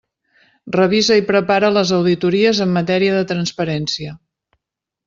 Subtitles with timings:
[0.75, 4.21] Revisa i prepara les auditories en matèria de transparència.